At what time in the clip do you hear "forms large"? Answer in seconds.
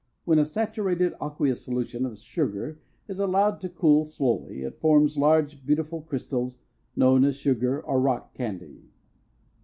4.79-5.63